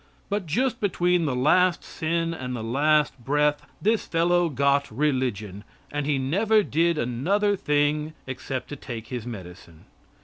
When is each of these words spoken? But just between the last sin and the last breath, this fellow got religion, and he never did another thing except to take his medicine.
But 0.29 0.47
just 0.47 0.79
between 0.81 1.25
the 1.25 1.35
last 1.35 1.83
sin 1.83 2.33
and 2.33 2.55
the 2.55 2.63
last 2.63 3.19
breath, 3.23 3.63
this 3.79 4.07
fellow 4.07 4.49
got 4.49 4.89
religion, 4.89 5.63
and 5.91 6.07
he 6.07 6.17
never 6.17 6.63
did 6.63 6.97
another 6.97 7.55
thing 7.55 8.15
except 8.25 8.69
to 8.69 8.75
take 8.75 9.09
his 9.09 9.27
medicine. 9.27 9.85